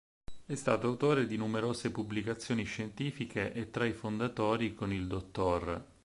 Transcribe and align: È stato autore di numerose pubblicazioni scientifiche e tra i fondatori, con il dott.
È 0.47 0.55
stato 0.55 0.87
autore 0.87 1.27
di 1.27 1.37
numerose 1.37 1.91
pubblicazioni 1.91 2.63
scientifiche 2.63 3.53
e 3.53 3.69
tra 3.69 3.85
i 3.85 3.93
fondatori, 3.93 4.73
con 4.73 4.91
il 4.91 5.05
dott. 5.05 5.81